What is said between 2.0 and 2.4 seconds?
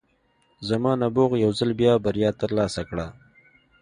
بریا